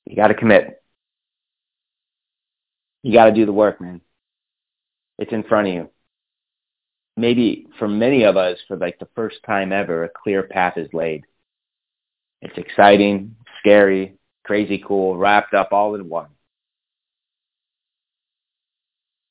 You 0.06 0.16
got 0.18 0.28
to 0.28 0.34
commit. 0.34 0.84
You 3.04 3.14
got 3.14 3.26
to 3.26 3.32
do 3.32 3.46
the 3.46 3.54
work, 3.54 3.80
man. 3.80 4.02
It's 5.18 5.32
in 5.32 5.44
front 5.44 5.70
of 5.70 5.74
you. 5.74 5.90
Maybe 7.18 7.68
for 7.78 7.88
many 7.88 8.24
of 8.24 8.38
us, 8.38 8.58
for 8.68 8.78
like 8.78 9.00
the 9.00 9.08
first 9.16 9.38
time 9.46 9.72
ever, 9.72 10.04
a 10.04 10.10
clear 10.10 10.44
path 10.44 10.78
is 10.78 10.88
laid. 10.94 11.26
It's 12.42 12.58
exciting, 12.58 13.36
scary, 13.60 14.18
crazy 14.44 14.84
cool, 14.86 15.18
wrapped 15.18 15.54
up 15.54 15.70
all 15.72 15.96
in 15.96 16.10
one. 16.10 16.30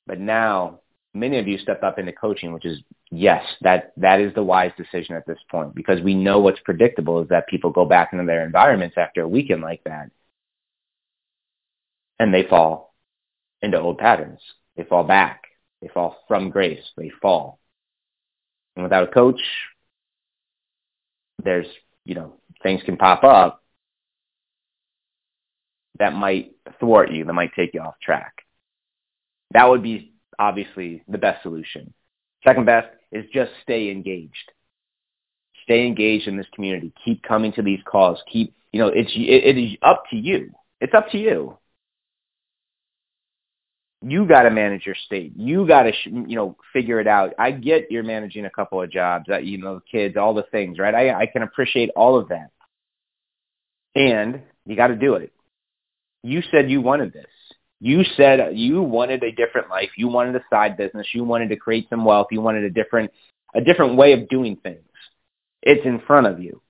But 0.06 0.20
now, 0.20 0.80
many 1.14 1.38
of 1.38 1.48
you 1.48 1.58
stepped 1.58 1.84
up 1.84 1.98
into 1.98 2.12
coaching, 2.12 2.52
which 2.52 2.64
is 2.64 2.82
yes, 3.10 3.44
that 3.62 3.92
that 3.96 4.20
is 4.20 4.34
the 4.34 4.42
wise 4.42 4.72
decision 4.76 5.14
at 5.16 5.26
this 5.26 5.38
point 5.50 5.74
because 5.74 6.00
we 6.00 6.14
know 6.14 6.40
what's 6.40 6.60
predictable 6.60 7.22
is 7.22 7.28
that 7.28 7.48
people 7.48 7.70
go 7.70 7.84
back 7.84 8.12
into 8.12 8.24
their 8.24 8.44
environments 8.44 8.96
after 8.98 9.22
a 9.22 9.28
weekend 9.28 9.62
like 9.62 9.82
that, 9.84 10.10
and 12.18 12.32
they 12.32 12.44
fall 12.48 12.94
into 13.62 13.80
old 13.80 13.98
patterns. 13.98 14.40
They 14.76 14.84
fall 14.84 15.04
back. 15.04 15.44
They 15.82 15.88
fall 15.88 16.18
from 16.28 16.50
grace. 16.50 16.82
They 16.96 17.10
fall. 17.22 17.58
And 18.80 18.84
without 18.84 19.10
a 19.10 19.12
coach, 19.12 19.40
there's 21.44 21.66
you 22.06 22.14
know 22.14 22.32
things 22.62 22.80
can 22.86 22.96
pop 22.96 23.24
up 23.24 23.62
that 25.98 26.14
might 26.14 26.52
thwart 26.78 27.12
you, 27.12 27.26
that 27.26 27.32
might 27.34 27.52
take 27.54 27.74
you 27.74 27.80
off 27.82 28.00
track. 28.02 28.32
That 29.50 29.68
would 29.68 29.82
be 29.82 30.14
obviously 30.38 31.04
the 31.08 31.18
best 31.18 31.42
solution. 31.42 31.92
Second 32.42 32.64
best 32.64 32.88
is 33.12 33.26
just 33.34 33.50
stay 33.62 33.90
engaged. 33.90 34.50
Stay 35.64 35.86
engaged 35.86 36.26
in 36.26 36.38
this 36.38 36.46
community. 36.54 36.94
Keep 37.04 37.22
coming 37.22 37.52
to 37.52 37.62
these 37.62 37.80
calls. 37.84 38.18
Keep, 38.32 38.54
you 38.72 38.80
know, 38.80 38.88
it's, 38.88 39.12
it, 39.14 39.56
it 39.56 39.58
is 39.58 39.76
up 39.82 40.04
to 40.10 40.16
you. 40.16 40.52
It's 40.80 40.94
up 40.94 41.10
to 41.10 41.18
you. 41.18 41.58
You 44.02 44.26
got 44.26 44.44
to 44.44 44.50
manage 44.50 44.86
your 44.86 44.94
state. 45.06 45.32
You 45.36 45.66
got 45.66 45.82
to, 45.82 45.92
sh- 45.92 46.06
you 46.06 46.36
know, 46.36 46.56
figure 46.72 47.00
it 47.00 47.06
out. 47.06 47.34
I 47.38 47.50
get 47.50 47.90
you're 47.90 48.02
managing 48.02 48.46
a 48.46 48.50
couple 48.50 48.80
of 48.80 48.90
jobs, 48.90 49.26
that, 49.28 49.44
you 49.44 49.58
know, 49.58 49.80
kids, 49.90 50.16
all 50.16 50.32
the 50.32 50.44
things, 50.50 50.78
right? 50.78 50.94
I, 50.94 51.20
I 51.20 51.26
can 51.26 51.42
appreciate 51.42 51.90
all 51.94 52.18
of 52.18 52.28
that. 52.28 52.50
And 53.94 54.42
you 54.64 54.76
got 54.76 54.88
to 54.88 54.96
do 54.96 55.14
it. 55.14 55.32
You 56.22 56.42
said 56.50 56.70
you 56.70 56.80
wanted 56.80 57.12
this. 57.12 57.26
You 57.80 58.04
said 58.16 58.56
you 58.56 58.82
wanted 58.82 59.22
a 59.22 59.32
different 59.32 59.68
life. 59.68 59.90
You 59.96 60.08
wanted 60.08 60.36
a 60.36 60.44
side 60.50 60.76
business. 60.76 61.06
You 61.12 61.24
wanted 61.24 61.48
to 61.48 61.56
create 61.56 61.88
some 61.90 62.04
wealth. 62.04 62.28
You 62.30 62.40
wanted 62.40 62.64
a 62.64 62.70
different, 62.70 63.10
a 63.54 63.60
different 63.60 63.96
way 63.96 64.12
of 64.12 64.28
doing 64.28 64.56
things. 64.56 64.80
It's 65.62 65.84
in 65.84 66.00
front 66.06 66.26
of 66.26 66.40
you. 66.40 66.62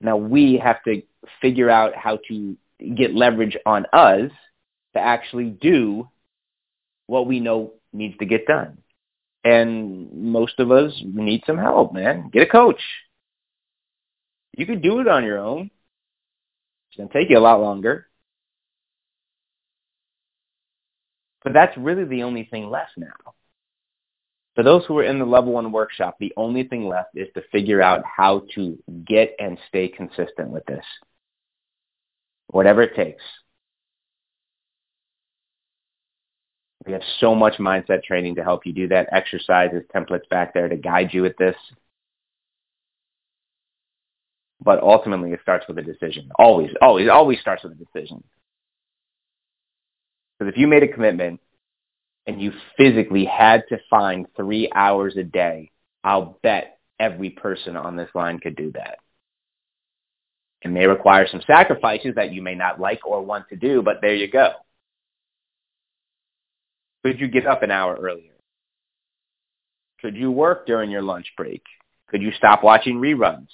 Now 0.00 0.16
we 0.16 0.60
have 0.62 0.82
to 0.84 1.02
figure 1.40 1.70
out 1.70 1.94
how 1.96 2.18
to 2.28 2.56
get 2.94 3.14
leverage 3.14 3.56
on 3.64 3.86
us 3.92 4.30
to 4.94 5.00
actually 5.00 5.50
do 5.50 6.08
what 7.06 7.26
we 7.26 7.40
know 7.40 7.74
needs 7.92 8.16
to 8.18 8.26
get 8.26 8.46
done. 8.46 8.78
And 9.44 10.10
most 10.12 10.58
of 10.58 10.70
us 10.70 10.92
need 11.04 11.42
some 11.46 11.58
help, 11.58 11.92
man. 11.92 12.30
Get 12.32 12.42
a 12.42 12.50
coach. 12.50 12.80
You 14.56 14.66
could 14.66 14.82
do 14.82 15.00
it 15.00 15.08
on 15.08 15.24
your 15.24 15.38
own. 15.38 15.70
It's 16.88 16.96
going 16.96 17.08
to 17.08 17.14
take 17.14 17.28
you 17.30 17.38
a 17.38 17.40
lot 17.40 17.60
longer. 17.60 18.06
But 21.42 21.52
that's 21.52 21.76
really 21.76 22.04
the 22.04 22.22
only 22.22 22.44
thing 22.44 22.70
left 22.70 22.92
now. 22.96 23.34
For 24.54 24.62
those 24.62 24.84
who 24.86 24.98
are 24.98 25.04
in 25.04 25.18
the 25.18 25.24
level 25.24 25.52
one 25.52 25.72
workshop, 25.72 26.16
the 26.18 26.32
only 26.36 26.64
thing 26.64 26.88
left 26.88 27.10
is 27.16 27.28
to 27.34 27.42
figure 27.50 27.82
out 27.82 28.02
how 28.04 28.44
to 28.54 28.78
get 29.04 29.34
and 29.38 29.58
stay 29.68 29.88
consistent 29.88 30.50
with 30.50 30.64
this. 30.66 30.84
Whatever 32.46 32.82
it 32.82 32.94
takes. 32.94 33.22
We 36.86 36.92
have 36.92 37.02
so 37.18 37.34
much 37.34 37.54
mindset 37.54 38.02
training 38.02 38.34
to 38.34 38.42
help 38.42 38.66
you 38.66 38.72
do 38.72 38.88
that. 38.88 39.08
Exercises, 39.10 39.82
templates 39.94 40.28
back 40.28 40.52
there 40.52 40.68
to 40.68 40.76
guide 40.76 41.10
you 41.12 41.22
with 41.22 41.36
this. 41.38 41.56
But 44.60 44.82
ultimately, 44.82 45.32
it 45.32 45.40
starts 45.42 45.66
with 45.66 45.78
a 45.78 45.82
decision. 45.82 46.30
Always, 46.38 46.70
always, 46.80 47.08
always 47.08 47.40
starts 47.40 47.62
with 47.64 47.72
a 47.72 47.76
decision. 47.76 48.22
Because 50.38 50.52
if 50.52 50.58
you 50.58 50.66
made 50.66 50.82
a 50.82 50.88
commitment 50.88 51.40
and 52.26 52.40
you 52.40 52.52
physically 52.76 53.24
had 53.24 53.64
to 53.68 53.78
find 53.88 54.26
three 54.36 54.70
hours 54.74 55.16
a 55.16 55.22
day, 55.22 55.70
I'll 56.02 56.38
bet 56.42 56.78
every 56.98 57.30
person 57.30 57.76
on 57.76 57.96
this 57.96 58.10
line 58.14 58.38
could 58.38 58.56
do 58.56 58.72
that. 58.72 58.98
It 60.62 60.68
may 60.68 60.86
require 60.86 61.26
some 61.28 61.42
sacrifices 61.46 62.14
that 62.16 62.32
you 62.32 62.40
may 62.40 62.54
not 62.54 62.80
like 62.80 63.06
or 63.06 63.22
want 63.22 63.48
to 63.50 63.56
do, 63.56 63.82
but 63.82 63.98
there 64.00 64.14
you 64.14 64.30
go. 64.30 64.52
Could 67.04 67.20
you 67.20 67.28
get 67.28 67.46
up 67.46 67.62
an 67.62 67.70
hour 67.70 67.96
earlier? 68.00 68.32
Could 70.00 70.16
you 70.16 70.30
work 70.30 70.66
during 70.66 70.90
your 70.90 71.02
lunch 71.02 71.26
break? 71.36 71.62
Could 72.08 72.22
you 72.22 72.32
stop 72.36 72.64
watching 72.64 72.96
reruns? 72.96 73.48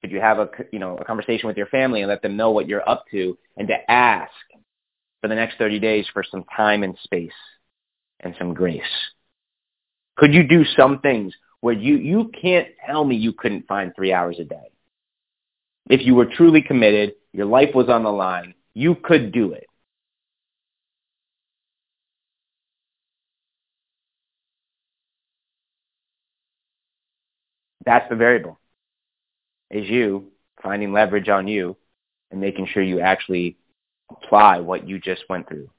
Could 0.00 0.10
you 0.10 0.20
have 0.20 0.38
a 0.38 0.48
you 0.72 0.78
know 0.78 0.96
a 0.96 1.04
conversation 1.04 1.48
with 1.48 1.56
your 1.56 1.66
family 1.66 2.00
and 2.00 2.08
let 2.08 2.22
them 2.22 2.36
know 2.36 2.50
what 2.50 2.68
you're 2.68 2.88
up 2.88 3.04
to 3.10 3.36
and 3.56 3.68
to 3.68 3.90
ask 3.90 4.32
for 5.20 5.28
the 5.28 5.34
next 5.34 5.58
30 5.58 5.78
days 5.80 6.06
for 6.12 6.22
some 6.22 6.44
time 6.56 6.82
and 6.82 6.96
space 7.02 7.32
and 8.20 8.34
some 8.38 8.54
grace? 8.54 8.82
Could 10.16 10.34
you 10.34 10.46
do 10.46 10.64
some 10.76 11.00
things 11.00 11.34
where 11.60 11.74
you, 11.74 11.96
you 11.96 12.30
can't 12.40 12.68
tell 12.86 13.04
me 13.04 13.16
you 13.16 13.32
couldn't 13.32 13.66
find 13.66 13.92
three 13.94 14.12
hours 14.12 14.36
a 14.40 14.44
day? 14.44 14.70
If 15.88 16.04
you 16.04 16.14
were 16.14 16.26
truly 16.26 16.62
committed, 16.62 17.14
your 17.32 17.46
life 17.46 17.74
was 17.74 17.88
on 17.88 18.02
the 18.02 18.10
line, 18.10 18.54
you 18.74 18.94
could 18.94 19.32
do 19.32 19.52
it. 19.52 19.67
That's 27.88 28.08
the 28.10 28.16
variable. 28.16 28.58
Is 29.70 29.88
you 29.88 30.26
finding 30.62 30.92
leverage 30.92 31.30
on 31.30 31.48
you 31.48 31.74
and 32.30 32.38
making 32.38 32.66
sure 32.66 32.82
you 32.82 33.00
actually 33.00 33.56
apply 34.10 34.58
what 34.58 34.86
you 34.86 34.98
just 34.98 35.22
went 35.30 35.48
through. 35.48 35.70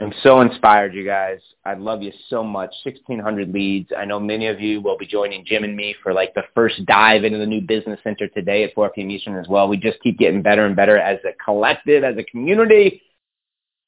I'm 0.00 0.12
so 0.22 0.40
inspired, 0.40 0.94
you 0.94 1.04
guys. 1.04 1.38
I 1.64 1.74
love 1.74 2.02
you 2.02 2.12
so 2.28 2.42
much. 2.42 2.72
1,600 2.82 3.52
leads. 3.52 3.90
I 3.96 4.04
know 4.04 4.18
many 4.18 4.48
of 4.48 4.60
you 4.60 4.80
will 4.80 4.98
be 4.98 5.06
joining 5.06 5.44
Jim 5.44 5.62
and 5.62 5.76
me 5.76 5.94
for 6.02 6.12
like 6.12 6.34
the 6.34 6.42
first 6.56 6.84
dive 6.86 7.22
into 7.22 7.38
the 7.38 7.46
new 7.46 7.60
business 7.60 8.00
center 8.02 8.26
today 8.26 8.64
at 8.64 8.74
4 8.74 8.90
p.m. 8.90 9.10
Eastern 9.10 9.36
as 9.36 9.46
well. 9.48 9.68
We 9.68 9.76
just 9.76 10.00
keep 10.00 10.18
getting 10.18 10.42
better 10.42 10.66
and 10.66 10.74
better 10.74 10.98
as 10.98 11.18
a 11.24 11.32
collective, 11.44 12.02
as 12.02 12.16
a 12.16 12.24
community. 12.24 13.02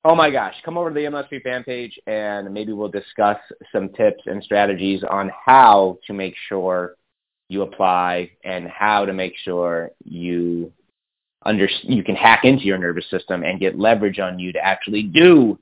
Oh 0.02 0.14
my 0.14 0.30
gosh, 0.30 0.54
come 0.64 0.78
over 0.78 0.88
to 0.88 0.94
the 0.94 1.06
MLSP 1.06 1.42
fan 1.42 1.62
page 1.62 1.98
and 2.06 2.52
maybe 2.54 2.72
we'll 2.72 2.88
discuss 2.88 3.36
some 3.70 3.90
tips 3.90 4.22
and 4.26 4.42
strategies 4.42 5.04
on 5.04 5.30
how 5.44 5.98
to 6.06 6.14
make 6.14 6.34
sure 6.48 6.96
you 7.48 7.62
apply 7.62 8.30
and 8.42 8.66
how 8.68 9.04
to 9.04 9.12
make 9.12 9.34
sure 9.44 9.90
you 10.04 10.72
under, 11.44 11.68
you 11.82 12.02
can 12.02 12.14
hack 12.14 12.44
into 12.44 12.64
your 12.64 12.78
nervous 12.78 13.08
system 13.10 13.42
and 13.42 13.60
get 13.60 13.78
leverage 13.78 14.18
on 14.18 14.38
you 14.38 14.52
to 14.52 14.64
actually 14.64 15.02
do 15.02 15.58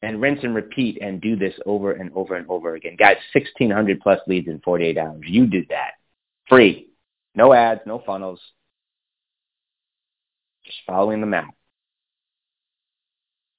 and 0.00 0.20
rinse 0.20 0.40
and 0.42 0.54
repeat 0.54 0.98
and 1.02 1.20
do 1.20 1.36
this 1.36 1.54
over 1.66 1.92
and 1.92 2.10
over 2.14 2.36
and 2.36 2.48
over 2.48 2.74
again. 2.76 2.96
Guys, 2.98 3.16
1,600 3.34 4.00
plus 4.00 4.20
leads 4.26 4.48
in 4.48 4.60
48 4.60 4.96
hours. 4.96 5.22
You 5.26 5.46
did 5.46 5.66
that. 5.68 5.92
Free. 6.48 6.88
No 7.34 7.52
ads, 7.52 7.80
no 7.86 8.02
funnels. 8.06 8.40
Just 10.64 10.78
following 10.86 11.20
the 11.20 11.26
map. 11.26 11.54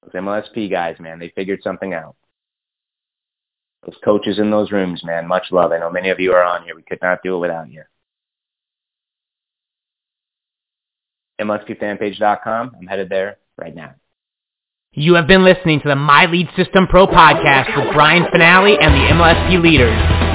Those 0.06 0.22
MLSP 0.22 0.70
guys, 0.70 0.98
man, 1.00 1.20
they 1.20 1.30
figured 1.30 1.62
something 1.64 1.94
out. 1.94 2.16
Those 3.86 3.98
coaches 4.04 4.40
in 4.40 4.50
those 4.50 4.72
rooms, 4.72 5.04
man, 5.04 5.28
much 5.28 5.48
love. 5.52 5.72
I 5.72 5.80
know 5.80 5.92
many 5.92 6.10
of 6.10 6.20
you 6.20 6.34
are 6.34 6.44
on 6.44 6.64
here. 6.64 6.76
We 6.76 6.84
could 6.84 7.02
not 7.02 7.20
do 7.24 7.36
it 7.36 7.40
without 7.40 7.72
you. 7.72 7.84
MLSPfanpage.com. 11.42 12.76
I'm 12.80 12.88
headed 12.88 13.10
there 13.10 13.38
right 13.58 13.76
now. 13.76 13.96
You 14.94 15.16
have 15.16 15.28
been 15.28 15.44
listening 15.44 15.82
to 15.82 15.90
the 15.90 15.96
My 15.96 16.26
Lead 16.26 16.48
System 16.56 16.88
Pro 16.88 17.06
podcast 17.06 17.76
with 17.76 17.94
Brian 17.94 18.24
Fanale 18.24 18.78
and 18.80 18.94
the 18.94 19.14
MLSP 19.14 19.62
leaders. 19.62 20.35